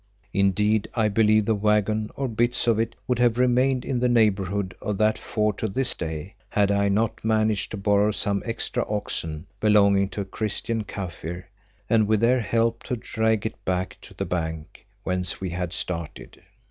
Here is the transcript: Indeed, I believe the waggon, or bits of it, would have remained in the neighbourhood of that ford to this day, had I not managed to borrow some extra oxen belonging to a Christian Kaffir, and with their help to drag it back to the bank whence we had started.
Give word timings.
Indeed, 0.33 0.89
I 0.95 1.09
believe 1.09 1.45
the 1.45 1.53
waggon, 1.53 2.09
or 2.15 2.27
bits 2.27 2.65
of 2.65 2.79
it, 2.79 2.95
would 3.07 3.19
have 3.19 3.37
remained 3.37 3.85
in 3.85 3.99
the 3.99 4.09
neighbourhood 4.09 4.73
of 4.81 4.97
that 4.97 5.19
ford 5.19 5.59
to 5.59 5.67
this 5.67 5.93
day, 5.93 6.33
had 6.49 6.71
I 6.71 6.89
not 6.89 7.23
managed 7.23 7.69
to 7.69 7.77
borrow 7.77 8.09
some 8.09 8.41
extra 8.43 8.83
oxen 8.89 9.45
belonging 9.59 10.09
to 10.09 10.21
a 10.21 10.25
Christian 10.25 10.85
Kaffir, 10.85 11.43
and 11.87 12.07
with 12.07 12.21
their 12.21 12.39
help 12.39 12.81
to 12.85 12.95
drag 12.95 13.45
it 13.45 13.63
back 13.63 13.99
to 14.01 14.15
the 14.15 14.25
bank 14.25 14.87
whence 15.03 15.39
we 15.39 15.51
had 15.51 15.71
started. 15.71 16.41